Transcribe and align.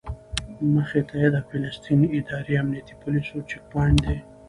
مخې 0.73 1.01
ته 1.07 1.15
یې 1.21 1.27
د 1.35 1.37
فلسطیني 1.49 2.07
ادارې 2.17 2.53
امنیتي 2.61 2.93
پولیسو 3.01 3.45
چیک 3.49 3.61
پواینټ 3.71 3.99
دی. 4.07 4.17